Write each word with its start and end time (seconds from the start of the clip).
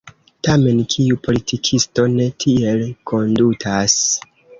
Tamen 0.45 0.77
kiu 0.93 1.17
politikisto 1.27 2.05
ne 2.13 2.25
tiel 2.45 2.81
kondutas? 3.13 3.99